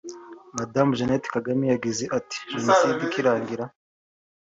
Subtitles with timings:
[0.57, 3.63] Madamu Jeannette Kagame yagize ati “Jenoside ikirangira